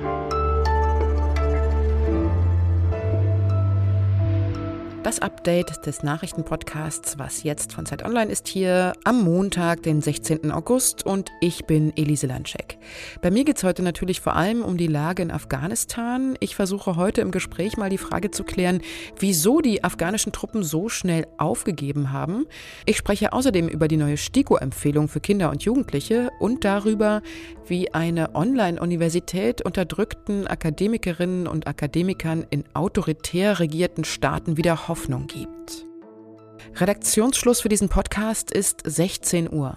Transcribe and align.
you 0.00 0.31
Das 5.12 5.20
Update 5.20 5.84
des 5.84 6.02
Nachrichtenpodcasts 6.02 7.18
Was 7.18 7.42
jetzt 7.42 7.74
von 7.74 7.84
Zeit 7.84 8.02
Online 8.02 8.32
ist 8.32 8.48
hier 8.48 8.94
am 9.04 9.22
Montag, 9.22 9.82
den 9.82 10.00
16. 10.00 10.50
August 10.50 11.04
und 11.04 11.30
ich 11.42 11.66
bin 11.66 11.94
Elise 11.98 12.26
Landschek. 12.26 12.78
Bei 13.20 13.30
mir 13.30 13.44
geht 13.44 13.58
es 13.58 13.62
heute 13.62 13.82
natürlich 13.82 14.22
vor 14.22 14.36
allem 14.36 14.62
um 14.62 14.78
die 14.78 14.86
Lage 14.86 15.22
in 15.22 15.30
Afghanistan. 15.30 16.34
Ich 16.40 16.56
versuche 16.56 16.96
heute 16.96 17.20
im 17.20 17.30
Gespräch 17.30 17.76
mal 17.76 17.90
die 17.90 17.98
Frage 17.98 18.30
zu 18.30 18.42
klären, 18.42 18.80
wieso 19.18 19.60
die 19.60 19.84
afghanischen 19.84 20.32
Truppen 20.32 20.62
so 20.62 20.88
schnell 20.88 21.26
aufgegeben 21.36 22.10
haben. 22.10 22.46
Ich 22.86 22.96
spreche 22.96 23.34
außerdem 23.34 23.68
über 23.68 23.88
die 23.88 23.98
neue 23.98 24.16
STIKO-Empfehlung 24.16 25.08
für 25.08 25.20
Kinder 25.20 25.50
und 25.50 25.62
Jugendliche 25.62 26.30
und 26.40 26.64
darüber, 26.64 27.20
wie 27.66 27.92
eine 27.92 28.34
Online-Universität 28.34 29.60
unterdrückten 29.60 30.46
Akademikerinnen 30.46 31.46
und 31.46 31.66
Akademikern 31.66 32.46
in 32.48 32.64
autoritär 32.72 33.60
regierten 33.60 34.04
Staaten 34.04 34.56
wieder 34.56 34.88
Hoffnung 35.02 35.26
gibt. 35.26 35.84
Redaktionsschluss 36.76 37.60
für 37.60 37.68
diesen 37.68 37.88
Podcast 37.88 38.52
ist 38.52 38.82
16 38.84 39.52
Uhr. 39.52 39.76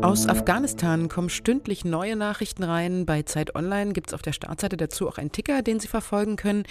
Aus 0.00 0.26
Afghanistan 0.26 1.10
kommen 1.10 1.28
stündlich 1.28 1.84
neue 1.84 2.16
Nachrichten 2.16 2.64
rein. 2.64 3.04
Bei 3.04 3.24
Zeit 3.24 3.54
Online 3.54 3.92
gibt 3.92 4.08
es 4.08 4.14
auf 4.14 4.22
der 4.22 4.32
Startseite 4.32 4.78
dazu 4.78 5.06
auch 5.06 5.18
einen 5.18 5.32
Ticker, 5.32 5.60
den 5.60 5.80
Sie 5.80 5.88
verfolgen 5.88 6.36
können. 6.36 6.64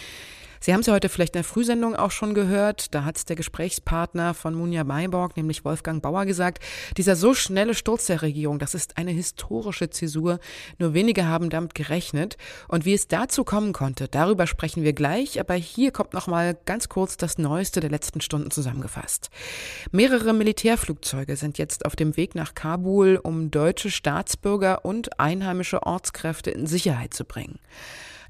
Sie 0.59 0.73
haben 0.73 0.81
es 0.81 0.87
ja 0.87 0.93
heute 0.93 1.09
vielleicht 1.09 1.35
in 1.35 1.39
der 1.39 1.43
Frühsendung 1.43 1.95
auch 1.95 2.11
schon 2.11 2.33
gehört. 2.33 2.93
Da 2.93 3.03
hat 3.03 3.17
es 3.17 3.25
der 3.25 3.35
Gesprächspartner 3.35 4.33
von 4.33 4.55
Munja 4.55 4.83
Mayborg, 4.83 5.37
nämlich 5.37 5.65
Wolfgang 5.65 6.01
Bauer, 6.01 6.25
gesagt. 6.25 6.63
Dieser 6.97 7.15
so 7.15 7.33
schnelle 7.33 7.73
Sturz 7.73 8.05
der 8.05 8.21
Regierung, 8.21 8.59
das 8.59 8.73
ist 8.73 8.97
eine 8.97 9.11
historische 9.11 9.89
Zäsur. 9.89 10.39
Nur 10.79 10.93
wenige 10.93 11.25
haben 11.25 11.49
damit 11.49 11.75
gerechnet. 11.75 12.37
Und 12.67 12.85
wie 12.85 12.93
es 12.93 13.07
dazu 13.07 13.43
kommen 13.43 13.73
konnte, 13.73 14.07
darüber 14.07 14.47
sprechen 14.47 14.83
wir 14.83 14.93
gleich. 14.93 15.39
Aber 15.39 15.53
hier 15.53 15.91
kommt 15.91 16.13
noch 16.13 16.27
mal 16.27 16.57
ganz 16.65 16.89
kurz 16.89 17.17
das 17.17 17.37
Neueste 17.37 17.79
der 17.79 17.89
letzten 17.89 18.21
Stunden 18.21 18.51
zusammengefasst. 18.51 19.29
Mehrere 19.91 20.33
Militärflugzeuge 20.33 21.35
sind 21.35 21.57
jetzt 21.57 21.85
auf 21.85 21.95
dem 21.95 22.17
Weg 22.17 22.35
nach 22.35 22.55
Kabul, 22.55 23.19
um 23.21 23.51
deutsche 23.51 23.91
Staatsbürger 23.91 24.85
und 24.85 25.19
einheimische 25.19 25.83
Ortskräfte 25.83 26.51
in 26.51 26.67
Sicherheit 26.67 27.13
zu 27.13 27.25
bringen. 27.25 27.59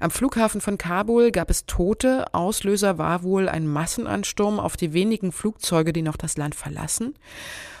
Am 0.00 0.10
Flughafen 0.10 0.60
von 0.60 0.78
Kabul 0.78 1.32
gab 1.32 1.50
es 1.50 1.66
Tote. 1.66 2.32
Auslöser 2.32 2.98
war 2.98 3.22
wohl 3.22 3.48
ein 3.48 3.66
Massenansturm 3.66 4.60
auf 4.60 4.76
die 4.76 4.92
wenigen 4.92 5.32
Flugzeuge, 5.32 5.92
die 5.92 6.02
noch 6.02 6.16
das 6.16 6.36
Land 6.36 6.54
verlassen. 6.54 7.14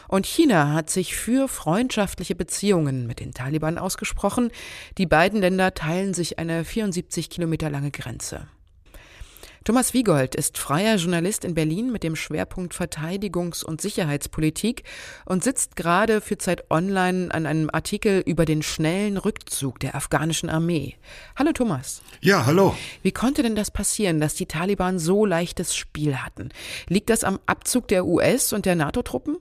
Und 0.08 0.26
China 0.26 0.72
hat 0.72 0.90
sich 0.90 1.14
für 1.14 1.48
freundschaftliche 1.48 2.34
Beziehungen 2.34 3.06
mit 3.06 3.20
den 3.20 3.34
Taliban 3.34 3.78
ausgesprochen. 3.78 4.50
Die 4.96 5.06
beiden 5.06 5.40
Länder 5.40 5.74
teilen 5.74 6.14
sich 6.14 6.38
eine 6.38 6.64
74 6.64 7.30
Kilometer 7.30 7.70
lange 7.70 7.90
Grenze. 7.90 8.48
Thomas 9.68 9.92
Wiegold 9.92 10.34
ist 10.34 10.56
freier 10.56 10.96
Journalist 10.96 11.44
in 11.44 11.52
Berlin 11.52 11.92
mit 11.92 12.02
dem 12.02 12.16
Schwerpunkt 12.16 12.72
Verteidigungs- 12.72 13.62
und 13.62 13.82
Sicherheitspolitik 13.82 14.82
und 15.26 15.44
sitzt 15.44 15.76
gerade 15.76 16.22
für 16.22 16.38
Zeit 16.38 16.70
Online 16.70 17.28
an 17.34 17.44
einem 17.44 17.68
Artikel 17.70 18.22
über 18.24 18.46
den 18.46 18.62
schnellen 18.62 19.18
Rückzug 19.18 19.78
der 19.78 19.94
afghanischen 19.94 20.48
Armee. 20.48 20.96
Hallo 21.36 21.52
Thomas. 21.52 22.00
Ja, 22.22 22.46
hallo. 22.46 22.74
Wie 23.02 23.12
konnte 23.12 23.42
denn 23.42 23.56
das 23.56 23.70
passieren, 23.70 24.20
dass 24.20 24.34
die 24.34 24.46
Taliban 24.46 24.98
so 24.98 25.26
leichtes 25.26 25.76
Spiel 25.76 26.16
hatten? 26.16 26.48
Liegt 26.88 27.10
das 27.10 27.22
am 27.22 27.38
Abzug 27.44 27.88
der 27.88 28.06
US 28.06 28.54
und 28.54 28.64
der 28.64 28.74
NATO-Truppen? 28.74 29.36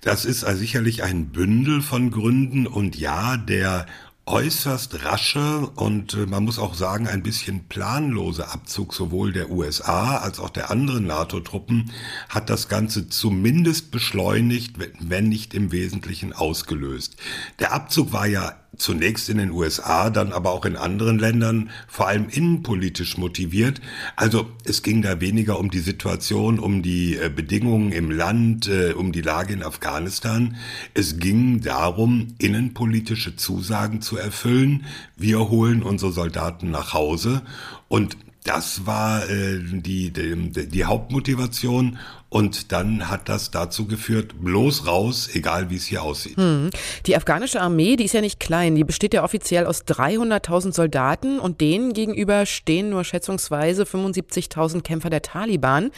Das 0.00 0.24
ist 0.24 0.40
sicherlich 0.40 1.02
ein 1.02 1.28
Bündel 1.28 1.82
von 1.82 2.10
Gründen 2.10 2.66
und 2.66 2.96
ja, 2.96 3.36
der 3.36 3.86
äußerst 4.26 5.04
rasche 5.04 5.70
und 5.76 6.14
äh, 6.14 6.26
man 6.26 6.44
muss 6.44 6.58
auch 6.58 6.74
sagen 6.74 7.06
ein 7.06 7.22
bisschen 7.22 7.68
planlose 7.68 8.48
Abzug 8.48 8.92
sowohl 8.92 9.32
der 9.32 9.50
USA 9.50 10.16
als 10.16 10.40
auch 10.40 10.50
der 10.50 10.70
anderen 10.70 11.06
NATO-Truppen 11.06 11.92
hat 12.28 12.50
das 12.50 12.68
Ganze 12.68 13.08
zumindest 13.08 13.92
beschleunigt, 13.92 14.76
wenn 14.98 15.28
nicht 15.28 15.54
im 15.54 15.70
Wesentlichen 15.70 16.32
ausgelöst. 16.32 17.16
Der 17.60 17.72
Abzug 17.72 18.12
war 18.12 18.26
ja 18.26 18.56
zunächst 18.76 19.28
in 19.28 19.38
den 19.38 19.50
USA, 19.50 20.10
dann 20.10 20.32
aber 20.32 20.52
auch 20.52 20.64
in 20.64 20.76
anderen 20.76 21.18
Ländern, 21.18 21.70
vor 21.88 22.08
allem 22.08 22.28
innenpolitisch 22.28 23.16
motiviert. 23.16 23.80
Also 24.16 24.50
es 24.64 24.82
ging 24.82 25.02
da 25.02 25.20
weniger 25.20 25.58
um 25.58 25.70
die 25.70 25.80
Situation, 25.80 26.58
um 26.58 26.82
die 26.82 27.16
äh, 27.16 27.30
Bedingungen 27.34 27.92
im 27.92 28.10
Land, 28.10 28.68
äh, 28.68 28.92
um 28.92 29.12
die 29.12 29.22
Lage 29.22 29.54
in 29.54 29.62
Afghanistan. 29.62 30.56
Es 30.94 31.18
ging 31.18 31.60
darum, 31.60 32.34
innenpolitische 32.38 33.36
Zusagen 33.36 34.02
zu 34.02 34.16
erfüllen. 34.16 34.84
Wir 35.16 35.48
holen 35.48 35.82
unsere 35.82 36.12
Soldaten 36.12 36.70
nach 36.70 36.92
Hause 36.92 37.42
und 37.88 38.16
das 38.46 38.86
war 38.86 39.28
äh, 39.28 39.58
die, 39.60 40.10
die, 40.12 40.68
die 40.68 40.84
Hauptmotivation 40.84 41.98
und 42.28 42.72
dann 42.72 43.08
hat 43.08 43.28
das 43.28 43.52
dazu 43.52 43.86
geführt, 43.86 44.34
bloß 44.42 44.86
raus, 44.86 45.30
egal 45.32 45.70
wie 45.70 45.76
es 45.76 45.86
hier 45.86 46.02
aussieht. 46.02 46.36
Hm. 46.36 46.70
Die 47.06 47.16
afghanische 47.16 47.60
Armee, 47.60 47.94
die 47.94 48.04
ist 48.04 48.14
ja 48.14 48.20
nicht 48.20 48.40
klein, 48.40 48.74
die 48.74 48.82
besteht 48.82 49.14
ja 49.14 49.22
offiziell 49.22 49.64
aus 49.64 49.84
300.000 49.84 50.74
Soldaten 50.74 51.38
und 51.38 51.60
denen 51.60 51.92
gegenüber 51.92 52.44
stehen 52.44 52.90
nur 52.90 53.04
schätzungsweise 53.04 53.84
75.000 53.84 54.82
Kämpfer 54.82 55.08
der 55.08 55.22
Taliban. 55.22 55.92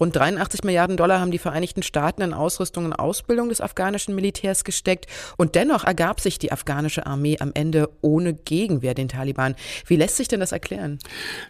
Rund 0.00 0.16
83 0.16 0.64
Milliarden 0.64 0.96
Dollar 0.96 1.20
haben 1.20 1.30
die 1.30 1.38
Vereinigten 1.38 1.82
Staaten 1.82 2.22
in 2.22 2.32
Ausrüstung 2.32 2.86
und 2.86 2.92
Ausbildung 2.94 3.50
des 3.50 3.60
afghanischen 3.60 4.14
Militärs 4.14 4.64
gesteckt 4.64 5.06
und 5.36 5.54
dennoch 5.54 5.84
ergab 5.84 6.20
sich 6.20 6.38
die 6.38 6.52
afghanische 6.52 7.06
Armee 7.06 7.36
am 7.38 7.52
Ende 7.54 7.90
ohne 8.00 8.32
Gegenwehr 8.32 8.94
den 8.94 9.08
Taliban. 9.08 9.54
Wie 9.86 9.96
lässt 9.96 10.16
sich 10.16 10.28
denn 10.28 10.40
das 10.40 10.52
erklären? 10.52 10.98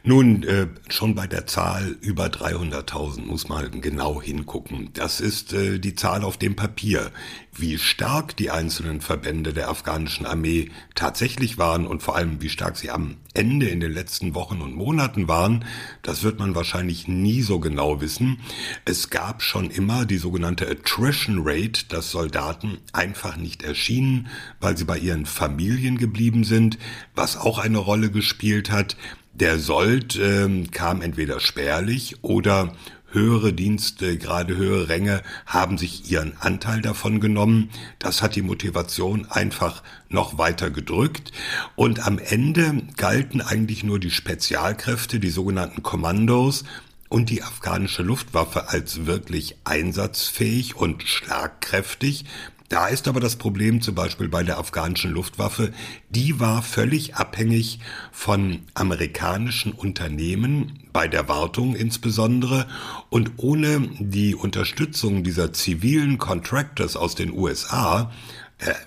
Nun, 0.02 0.35
äh, 0.44 0.68
schon 0.88 1.14
bei 1.14 1.26
der 1.26 1.46
Zahl 1.46 1.96
über 2.00 2.26
300.000 2.26 3.22
muss 3.24 3.48
man 3.48 3.80
genau 3.80 4.20
hingucken. 4.20 4.90
Das 4.92 5.20
ist 5.20 5.52
äh, 5.52 5.78
die 5.78 5.94
Zahl 5.94 6.24
auf 6.24 6.36
dem 6.36 6.56
Papier. 6.56 7.10
Wie 7.52 7.78
stark 7.78 8.36
die 8.36 8.50
einzelnen 8.50 9.00
Verbände 9.00 9.54
der 9.54 9.70
afghanischen 9.70 10.26
Armee 10.26 10.70
tatsächlich 10.94 11.56
waren 11.56 11.86
und 11.86 12.02
vor 12.02 12.14
allem 12.14 12.42
wie 12.42 12.50
stark 12.50 12.76
sie 12.76 12.90
am 12.90 13.16
Ende 13.32 13.68
in 13.68 13.80
den 13.80 13.92
letzten 13.92 14.34
Wochen 14.34 14.60
und 14.60 14.74
Monaten 14.74 15.26
waren, 15.28 15.64
das 16.02 16.22
wird 16.22 16.38
man 16.38 16.54
wahrscheinlich 16.54 17.08
nie 17.08 17.42
so 17.42 17.58
genau 17.58 18.00
wissen. 18.00 18.38
Es 18.84 19.08
gab 19.10 19.42
schon 19.42 19.70
immer 19.70 20.04
die 20.04 20.18
sogenannte 20.18 20.68
Attrition 20.68 21.42
Rate, 21.44 21.86
dass 21.88 22.10
Soldaten 22.10 22.78
einfach 22.92 23.36
nicht 23.36 23.62
erschienen, 23.62 24.28
weil 24.60 24.76
sie 24.76 24.84
bei 24.84 24.98
ihren 24.98 25.26
Familien 25.26 25.96
geblieben 25.96 26.44
sind, 26.44 26.78
was 27.14 27.36
auch 27.36 27.58
eine 27.58 27.78
Rolle 27.78 28.10
gespielt 28.10 28.70
hat. 28.70 28.96
Der 29.38 29.58
Sold 29.58 30.16
äh, 30.16 30.64
kam 30.72 31.02
entweder 31.02 31.40
spärlich 31.40 32.16
oder 32.22 32.74
höhere 33.10 33.52
Dienste, 33.52 34.16
gerade 34.16 34.56
höhere 34.56 34.88
Ränge 34.88 35.22
haben 35.44 35.76
sich 35.76 36.10
ihren 36.10 36.38
Anteil 36.40 36.80
davon 36.80 37.20
genommen. 37.20 37.68
Das 37.98 38.22
hat 38.22 38.34
die 38.34 38.40
Motivation 38.40 39.26
einfach 39.26 39.82
noch 40.08 40.38
weiter 40.38 40.70
gedrückt. 40.70 41.32
Und 41.74 42.06
am 42.06 42.18
Ende 42.18 42.80
galten 42.96 43.42
eigentlich 43.42 43.84
nur 43.84 43.98
die 43.98 44.10
Spezialkräfte, 44.10 45.20
die 45.20 45.28
sogenannten 45.28 45.82
Kommandos, 45.82 46.64
und 47.08 47.30
die 47.30 47.42
afghanische 47.42 48.02
Luftwaffe 48.02 48.68
als 48.70 49.06
wirklich 49.06 49.56
einsatzfähig 49.64 50.76
und 50.76 51.04
schlagkräftig, 51.04 52.24
da 52.68 52.88
ist 52.88 53.06
aber 53.08 53.20
das 53.20 53.36
Problem 53.36 53.80
zum 53.80 53.94
Beispiel 53.94 54.28
bei 54.28 54.42
der 54.42 54.58
afghanischen 54.58 55.12
Luftwaffe, 55.12 55.72
die 56.10 56.40
war 56.40 56.62
völlig 56.62 57.14
abhängig 57.14 57.78
von 58.12 58.60
amerikanischen 58.74 59.72
Unternehmen, 59.72 60.80
bei 60.92 61.08
der 61.08 61.28
Wartung 61.28 61.76
insbesondere, 61.76 62.66
und 63.08 63.32
ohne 63.36 63.88
die 63.98 64.34
Unterstützung 64.34 65.22
dieser 65.22 65.52
zivilen 65.52 66.18
Contractors 66.18 66.96
aus 66.96 67.14
den 67.14 67.32
USA 67.32 68.10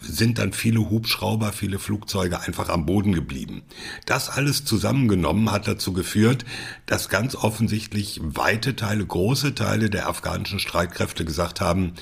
sind 0.02 0.40
dann 0.40 0.52
viele 0.52 0.90
Hubschrauber, 0.90 1.54
viele 1.54 1.78
Flugzeuge 1.78 2.42
einfach 2.42 2.70
am 2.70 2.88
Boden 2.88 3.14
geblieben. 3.14 3.62
Das 4.08 4.30
alles 4.30 4.66
zusammengenommen 4.66 5.52
hat 5.52 5.68
dazu 5.68 5.94
geführt, 5.94 6.44
dass 6.88 7.08
ganz 7.08 7.36
offensichtlich 7.36 8.20
weite 8.24 8.76
Teile, 8.76 9.06
große 9.06 9.54
Teile 9.54 9.92
der 9.92 10.08
afghanischen 10.10 10.60
Streitkräfte 10.60 11.24
gesagt 11.24 11.62
haben, 11.62 11.94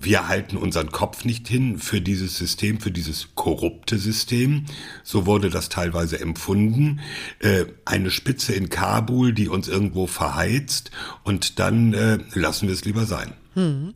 wir 0.00 0.26
halten 0.26 0.56
unseren 0.56 0.90
Kopf 0.90 1.24
nicht 1.24 1.46
hin 1.46 1.78
für 1.78 2.00
dieses 2.00 2.36
System, 2.36 2.80
für 2.80 2.90
dieses 2.90 3.28
korrupte 3.36 3.98
System. 3.98 4.64
So 5.04 5.24
wurde 5.24 5.48
das 5.48 5.68
teilweise 5.68 6.18
empfunden. 6.18 7.00
Äh, 7.38 7.66
eine 7.84 8.10
Spitze 8.10 8.52
in 8.52 8.68
Kabul, 8.68 9.32
die 9.32 9.48
uns 9.48 9.68
irgendwo 9.68 10.08
verheizt 10.08 10.90
und 11.22 11.60
dann 11.60 11.94
äh, 11.94 12.18
lassen 12.34 12.66
wir 12.66 12.74
es 12.74 12.84
lieber 12.84 13.06
sein. 13.06 13.34
Hm. 13.54 13.92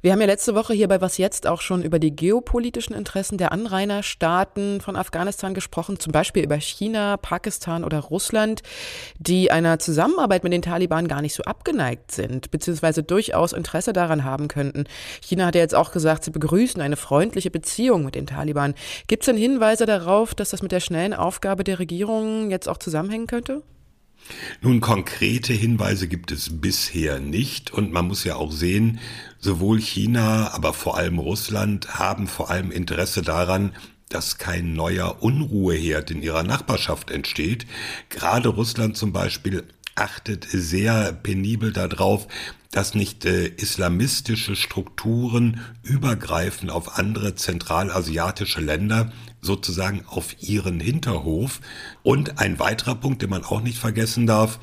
Wir 0.00 0.12
haben 0.12 0.20
ja 0.20 0.26
letzte 0.26 0.54
Woche 0.54 0.72
hier 0.72 0.88
bei 0.88 1.00
Was 1.00 1.18
Jetzt 1.18 1.46
auch 1.46 1.60
schon 1.60 1.82
über 1.82 1.98
die 1.98 2.14
geopolitischen 2.14 2.94
Interessen 2.94 3.36
der 3.36 3.52
Anrainerstaaten 3.52 4.80
von 4.80 4.96
Afghanistan 4.96 5.52
gesprochen, 5.52 5.98
zum 5.98 6.12
Beispiel 6.12 6.42
über 6.42 6.58
China, 6.58 7.18
Pakistan 7.18 7.84
oder 7.84 8.00
Russland, 8.00 8.62
die 9.18 9.50
einer 9.50 9.78
Zusammenarbeit 9.78 10.42
mit 10.42 10.54
den 10.54 10.62
Taliban 10.62 11.06
gar 11.06 11.20
nicht 11.20 11.34
so 11.34 11.42
abgeneigt 11.42 12.12
sind, 12.12 12.50
beziehungsweise 12.50 13.02
durchaus 13.02 13.52
Interesse 13.52 13.92
daran 13.92 14.24
haben 14.24 14.48
könnten. 14.48 14.84
China 15.22 15.46
hat 15.46 15.54
ja 15.54 15.60
jetzt 15.60 15.74
auch 15.74 15.92
gesagt, 15.92 16.24
sie 16.24 16.30
begrüßen 16.30 16.80
eine 16.80 16.96
freundliche 16.96 17.50
Beziehung 17.50 18.04
mit 18.04 18.14
den 18.14 18.26
Taliban. 18.26 18.74
Gibt 19.06 19.24
es 19.24 19.26
denn 19.26 19.36
Hinweise 19.36 19.84
darauf, 19.84 20.34
dass 20.34 20.50
das 20.50 20.62
mit 20.62 20.72
der 20.72 20.80
schnellen 20.80 21.12
Aufgabe 21.12 21.64
der 21.64 21.78
Regierung 21.78 22.50
jetzt 22.50 22.68
auch 22.68 22.78
zusammenhängen 22.78 23.26
könnte? 23.26 23.62
Nun, 24.60 24.80
konkrete 24.80 25.52
Hinweise 25.52 26.08
gibt 26.08 26.32
es 26.32 26.60
bisher 26.60 27.20
nicht 27.20 27.72
und 27.72 27.92
man 27.92 28.06
muss 28.06 28.24
ja 28.24 28.36
auch 28.36 28.52
sehen, 28.52 29.00
sowohl 29.38 29.80
China, 29.80 30.52
aber 30.52 30.72
vor 30.72 30.96
allem 30.96 31.18
Russland 31.18 31.98
haben 31.98 32.26
vor 32.26 32.50
allem 32.50 32.70
Interesse 32.70 33.22
daran, 33.22 33.72
dass 34.08 34.38
kein 34.38 34.74
neuer 34.74 35.22
Unruheherd 35.22 36.10
in 36.10 36.22
ihrer 36.22 36.42
Nachbarschaft 36.42 37.10
entsteht. 37.10 37.66
Gerade 38.10 38.48
Russland 38.48 38.96
zum 38.96 39.12
Beispiel 39.12 39.64
achtet 39.94 40.46
sehr 40.50 41.12
penibel 41.12 41.72
darauf, 41.72 42.26
dass 42.74 42.94
nicht 42.94 43.24
äh, 43.24 43.46
islamistische 43.46 44.56
Strukturen 44.56 45.60
übergreifen 45.84 46.70
auf 46.70 46.98
andere 46.98 47.36
zentralasiatische 47.36 48.60
Länder, 48.60 49.12
sozusagen 49.40 50.04
auf 50.06 50.34
ihren 50.40 50.80
Hinterhof. 50.80 51.60
Und 52.02 52.40
ein 52.40 52.58
weiterer 52.58 52.96
Punkt, 52.96 53.22
den 53.22 53.30
man 53.30 53.44
auch 53.44 53.60
nicht 53.60 53.78
vergessen 53.78 54.26
darf, 54.26 54.58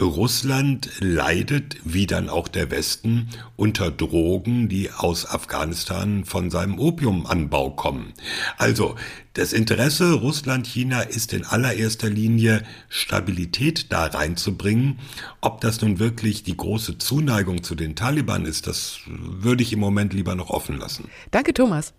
Russland 0.00 0.90
leidet, 1.00 1.76
wie 1.82 2.06
dann 2.06 2.28
auch 2.28 2.46
der 2.46 2.70
Westen, 2.70 3.28
unter 3.56 3.90
Drogen, 3.90 4.68
die 4.68 4.92
aus 4.92 5.26
Afghanistan 5.26 6.24
von 6.24 6.50
seinem 6.50 6.78
Opiumanbau 6.78 7.70
kommen. 7.70 8.12
Also 8.58 8.94
das 9.34 9.52
Interesse 9.52 10.14
Russland-China 10.14 11.00
ist 11.00 11.32
in 11.32 11.44
allererster 11.44 12.10
Linie 12.10 12.64
Stabilität 12.88 13.92
da 13.92 14.06
reinzubringen. 14.06 14.98
Ob 15.40 15.60
das 15.60 15.80
nun 15.80 15.98
wirklich 15.98 16.44
die 16.44 16.56
große 16.56 16.98
Zuneigung 16.98 17.47
zu 17.56 17.74
den 17.74 17.96
Taliban 17.96 18.44
ist, 18.44 18.66
das 18.66 19.00
würde 19.06 19.62
ich 19.62 19.72
im 19.72 19.80
Moment 19.80 20.12
lieber 20.12 20.34
noch 20.34 20.50
offen 20.50 20.78
lassen. 20.78 21.08
Danke, 21.30 21.54
Thomas. 21.54 21.94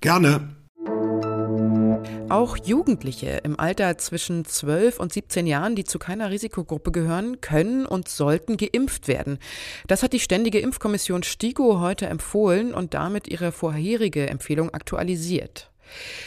Gerne. 0.00 0.56
Auch 2.28 2.56
Jugendliche 2.56 3.40
im 3.42 3.58
Alter 3.58 3.98
zwischen 3.98 4.44
12 4.44 5.00
und 5.00 5.12
17 5.12 5.46
Jahren, 5.46 5.74
die 5.74 5.84
zu 5.84 5.98
keiner 5.98 6.30
Risikogruppe 6.30 6.92
gehören, 6.92 7.40
können 7.40 7.86
und 7.86 8.08
sollten 8.08 8.56
geimpft 8.56 9.08
werden. 9.08 9.38
Das 9.86 10.02
hat 10.02 10.12
die 10.12 10.20
Ständige 10.20 10.60
Impfkommission 10.60 11.22
STIGO 11.22 11.80
heute 11.80 12.06
empfohlen 12.06 12.72
und 12.72 12.94
damit 12.94 13.28
ihre 13.28 13.52
vorherige 13.52 14.28
Empfehlung 14.28 14.70
aktualisiert. 14.70 15.69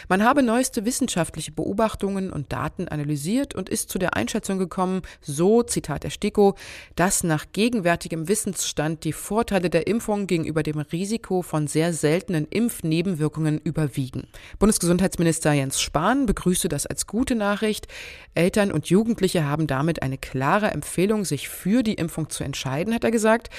Man 0.07 0.23
habe 0.23 0.43
neueste 0.43 0.85
wissenschaftliche 0.85 1.51
Beobachtungen 1.51 2.31
und 2.31 2.51
Daten 2.51 2.87
analysiert 2.87 3.55
und 3.55 3.69
ist 3.69 3.89
zu 3.89 3.99
der 3.99 4.15
Einschätzung 4.15 4.59
gekommen, 4.59 5.01
so 5.21 5.63
Zitat 5.63 6.03
der 6.03 6.09
STIKO, 6.09 6.55
dass 6.95 7.23
nach 7.23 7.45
gegenwärtigem 7.51 8.27
Wissensstand 8.27 9.03
die 9.03 9.13
Vorteile 9.13 9.69
der 9.69 9.87
Impfung 9.87 10.27
gegenüber 10.27 10.63
dem 10.63 10.79
Risiko 10.79 11.41
von 11.41 11.67
sehr 11.67 11.93
seltenen 11.93 12.47
Impfnebenwirkungen 12.47 13.59
überwiegen. 13.59 14.27
Bundesgesundheitsminister 14.59 15.53
Jens 15.53 15.81
Spahn 15.81 16.25
begrüßte 16.25 16.69
das 16.69 16.85
als 16.85 17.07
gute 17.07 17.35
Nachricht. 17.35 17.87
Eltern 18.33 18.71
und 18.71 18.87
Jugendliche 18.87 19.45
haben 19.45 19.67
damit 19.67 20.01
eine 20.01 20.17
klare 20.17 20.71
Empfehlung, 20.71 21.25
sich 21.25 21.49
für 21.49 21.83
die 21.83 21.95
Impfung 21.95 22.29
zu 22.29 22.43
entscheiden, 22.43 22.93
hat 22.93 23.03
er 23.03 23.11
gesagt. 23.11 23.49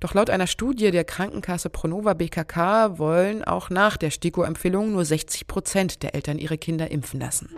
Doch 0.00 0.14
laut 0.14 0.30
einer 0.30 0.46
Studie 0.46 0.90
der 0.90 1.04
Krankenkasse 1.04 1.70
Pronova 1.70 2.14
BKK 2.14 2.98
wollen 2.98 3.44
auch 3.44 3.70
nach 3.70 3.96
der 3.96 4.10
STIKO-Empfehlung 4.10 4.92
nur 4.92 5.04
60 5.36 5.46
Prozent 5.46 6.02
der 6.02 6.14
Eltern 6.14 6.38
ihre 6.38 6.56
Kinder 6.56 6.90
impfen 6.90 7.20
lassen. 7.20 7.50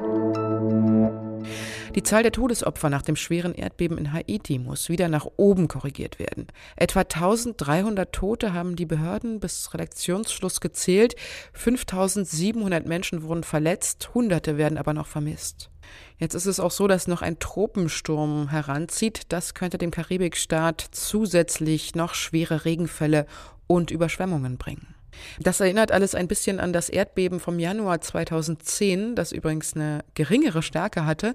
Die 1.95 2.03
Zahl 2.03 2.23
der 2.23 2.33
Todesopfer 2.33 2.91
nach 2.91 3.03
dem 3.03 3.17
schweren 3.17 3.55
Erdbeben 3.55 3.97
in 3.99 4.13
Haiti 4.13 4.59
muss 4.59 4.89
wieder 4.89 5.09
nach 5.09 5.27
oben 5.37 5.69
korrigiert 5.69 6.19
werden. 6.19 6.47
Etwa 6.77 7.01
1300 7.01 8.13
Tote 8.13 8.53
haben 8.53 8.77
die 8.77 8.85
Behörden 8.85 9.41
bis 9.41 9.73
Redaktionsschluss 9.73 10.61
gezählt. 10.61 11.15
5700 11.53 12.87
Menschen 12.87 13.23
wurden 13.23 13.45
verletzt, 13.45 14.11
Hunderte 14.15 14.59
werden 14.59 14.77
aber 14.77 14.93
noch 14.93 15.07
vermisst. 15.07 15.71
Jetzt 16.19 16.35
ist 16.35 16.47
es 16.47 16.61
auch 16.61 16.73
so, 16.73 16.87
dass 16.89 17.07
noch 17.07 17.23
ein 17.23 17.39
Tropensturm 17.39 18.51
heranzieht. 18.51 19.23
Das 19.31 19.55
könnte 19.55 19.79
dem 19.79 19.91
Karibikstaat 19.91 20.85
zusätzlich 20.91 21.95
noch 21.95 22.15
schwere 22.15 22.65
Regenfälle 22.65 23.27
und 23.67 23.91
Überschwemmungen 23.91 24.59
bringen. 24.59 24.98
Das 25.41 25.61
erinnert 25.61 25.93
alles 25.93 26.15
ein 26.15 26.29
bisschen 26.29 26.61
an 26.61 26.73
das 26.73 26.89
Erdbeben 26.89 27.41
vom 27.41 27.59
Januar 27.59 28.01
2010, 28.01 29.15
das 29.15 29.33
übrigens 29.33 29.75
eine 29.75 30.05
geringere 30.15 30.63
Stärke 30.63 31.07
hatte, 31.07 31.35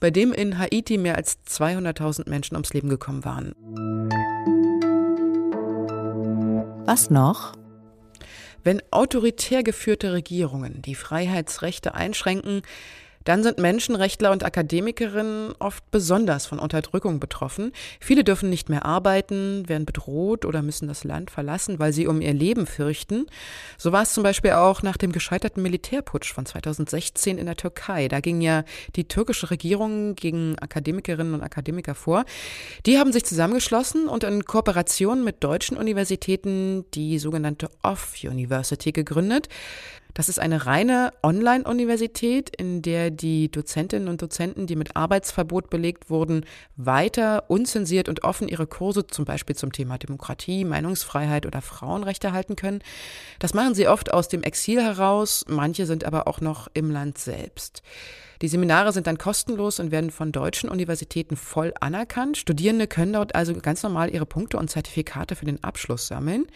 bei 0.00 0.10
dem 0.10 0.32
in 0.32 0.58
Haiti 0.58 0.98
mehr 0.98 1.16
als 1.16 1.38
200.000 1.46 2.28
Menschen 2.28 2.54
ums 2.54 2.72
Leben 2.72 2.88
gekommen 2.88 3.24
waren. 3.24 3.54
Was 6.86 7.10
noch? 7.10 7.54
Wenn 8.62 8.82
autoritär 8.90 9.62
geführte 9.62 10.12
Regierungen 10.12 10.80
die 10.80 10.94
Freiheitsrechte 10.94 11.94
einschränken, 11.94 12.62
dann 13.24 13.42
sind 13.42 13.58
Menschenrechtler 13.58 14.30
und 14.30 14.44
Akademikerinnen 14.44 15.54
oft 15.58 15.90
besonders 15.90 16.46
von 16.46 16.58
Unterdrückung 16.58 17.20
betroffen. 17.20 17.72
Viele 18.00 18.24
dürfen 18.24 18.50
nicht 18.50 18.68
mehr 18.68 18.84
arbeiten, 18.84 19.68
werden 19.68 19.86
bedroht 19.86 20.44
oder 20.44 20.62
müssen 20.62 20.88
das 20.88 21.04
Land 21.04 21.30
verlassen, 21.30 21.78
weil 21.78 21.92
sie 21.92 22.06
um 22.06 22.20
ihr 22.20 22.34
Leben 22.34 22.66
fürchten. 22.66 23.26
So 23.78 23.92
war 23.92 24.02
es 24.02 24.12
zum 24.12 24.22
Beispiel 24.22 24.52
auch 24.52 24.82
nach 24.82 24.96
dem 24.96 25.12
gescheiterten 25.12 25.62
Militärputsch 25.62 26.32
von 26.32 26.46
2016 26.46 27.38
in 27.38 27.46
der 27.46 27.56
Türkei. 27.56 28.08
Da 28.08 28.20
ging 28.20 28.40
ja 28.40 28.64
die 28.96 29.08
türkische 29.08 29.50
Regierung 29.50 30.14
gegen 30.14 30.58
Akademikerinnen 30.58 31.34
und 31.34 31.42
Akademiker 31.42 31.94
vor. 31.94 32.24
Die 32.86 32.98
haben 32.98 33.12
sich 33.12 33.24
zusammengeschlossen 33.24 34.08
und 34.08 34.24
in 34.24 34.44
Kooperation 34.44 35.24
mit 35.24 35.42
deutschen 35.42 35.76
Universitäten 35.76 36.84
die 36.92 37.18
sogenannte 37.18 37.70
Off-University 37.82 38.92
gegründet. 38.92 39.48
Das 40.14 40.28
ist 40.28 40.38
eine 40.38 40.64
reine 40.66 41.12
Online-Universität, 41.24 42.48
in 42.56 42.82
der 42.82 43.10
die 43.10 43.50
Dozentinnen 43.50 44.08
und 44.08 44.22
Dozenten, 44.22 44.68
die 44.68 44.76
mit 44.76 44.94
Arbeitsverbot 44.96 45.70
belegt 45.70 46.08
wurden, 46.08 46.46
weiter 46.76 47.44
unzensiert 47.48 48.08
und 48.08 48.22
offen 48.22 48.46
ihre 48.46 48.68
Kurse 48.68 49.08
zum 49.08 49.24
Beispiel 49.24 49.56
zum 49.56 49.72
Thema 49.72 49.98
Demokratie, 49.98 50.64
Meinungsfreiheit 50.64 51.46
oder 51.46 51.60
Frauenrechte 51.60 52.32
halten 52.32 52.54
können. 52.54 52.80
Das 53.40 53.54
machen 53.54 53.74
sie 53.74 53.88
oft 53.88 54.12
aus 54.12 54.28
dem 54.28 54.44
Exil 54.44 54.80
heraus, 54.80 55.44
manche 55.48 55.84
sind 55.84 56.04
aber 56.04 56.28
auch 56.28 56.40
noch 56.40 56.68
im 56.74 56.92
Land 56.92 57.18
selbst. 57.18 57.82
Die 58.40 58.48
Seminare 58.48 58.92
sind 58.92 59.08
dann 59.08 59.18
kostenlos 59.18 59.80
und 59.80 59.90
werden 59.90 60.10
von 60.10 60.30
deutschen 60.30 60.68
Universitäten 60.68 61.36
voll 61.36 61.72
anerkannt. 61.80 62.36
Studierende 62.36 62.86
können 62.86 63.14
dort 63.14 63.34
also 63.34 63.54
ganz 63.54 63.82
normal 63.82 64.10
ihre 64.10 64.26
Punkte 64.26 64.58
und 64.58 64.70
Zertifikate 64.70 65.34
für 65.34 65.44
den 65.44 65.62
Abschluss 65.64 66.06
sammeln. 66.06 66.46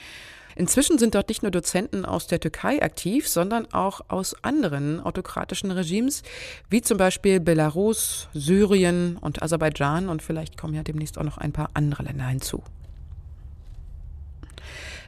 Inzwischen 0.58 0.98
sind 0.98 1.14
dort 1.14 1.28
nicht 1.28 1.42
nur 1.42 1.52
Dozenten 1.52 2.04
aus 2.04 2.26
der 2.26 2.40
Türkei 2.40 2.82
aktiv, 2.82 3.28
sondern 3.28 3.72
auch 3.72 4.00
aus 4.08 4.34
anderen 4.42 4.98
autokratischen 4.98 5.70
Regimes, 5.70 6.24
wie 6.68 6.82
zum 6.82 6.98
Beispiel 6.98 7.38
Belarus, 7.38 8.28
Syrien 8.34 9.18
und 9.20 9.40
Aserbaidschan 9.40 10.08
und 10.08 10.20
vielleicht 10.20 10.58
kommen 10.58 10.74
ja 10.74 10.82
demnächst 10.82 11.16
auch 11.16 11.22
noch 11.22 11.38
ein 11.38 11.52
paar 11.52 11.70
andere 11.74 12.02
Länder 12.02 12.26
hinzu. 12.26 12.64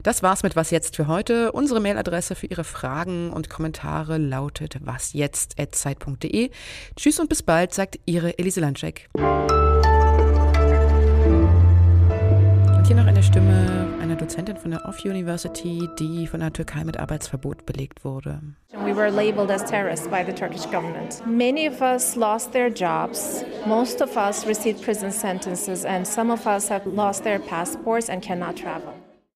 Das 0.04 0.22
war's 0.22 0.44
mit 0.44 0.54
Was 0.54 0.70
jetzt 0.70 0.94
für 0.94 1.08
heute. 1.08 1.50
Unsere 1.50 1.80
Mailadresse 1.80 2.36
für 2.36 2.46
Ihre 2.46 2.64
Fragen 2.64 3.32
und 3.32 3.50
Kommentare 3.50 4.18
lautet 4.18 4.86
wasjetzt.zeit.de. 4.86 6.50
Tschüss 6.94 7.18
und 7.18 7.28
bis 7.28 7.42
bald, 7.42 7.74
sagt 7.74 7.98
Ihre 8.06 8.38
Elise 8.38 8.60
Landschek. 8.60 9.10
Hier 12.90 12.96
noch 12.96 13.06
eine 13.06 13.22
Stimme 13.22 13.86
einer 14.02 14.16
Dozentin 14.16 14.56
von 14.56 14.72
der 14.72 14.84
Off 14.84 15.04
University, 15.04 15.88
die 16.00 16.26
von 16.26 16.40
der 16.40 16.52
Türkei 16.52 16.82
mit 16.82 16.98
Arbeitsverbot 16.98 17.64
belegt 17.64 18.04
wurde. 18.04 18.40
We 18.84 18.96
were 18.96 19.10
labeled 19.10 19.48
as 19.48 19.64
terrorists 19.64 20.08
by 20.08 20.24
the 20.26 20.32
Turkish 20.32 20.64
government. 20.64 21.24
Many 21.24 21.68
of 21.68 21.80
us 21.80 22.16
lost 22.16 22.50
their 22.50 22.68
jobs. 22.68 23.44
Most 23.64 24.02
of 24.02 24.16
us 24.16 24.44
received 24.44 24.82
prison 24.82 25.12
sentences 25.12 25.84
and 25.84 26.04
some 26.04 26.32
of 26.32 26.44
us 26.48 26.68
have 26.68 26.84
lost 26.84 27.22
their 27.22 27.38
passports 27.38 28.08
and 28.10 28.20
cannot 28.22 28.56
travel. 28.56 28.92